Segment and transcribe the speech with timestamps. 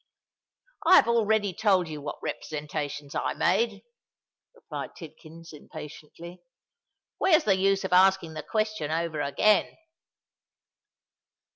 [0.83, 3.83] "I have already told you what representations I made,"
[4.55, 6.41] replied Tidkins, impatiently.
[7.19, 9.77] "Where's the use of asking the question over again?"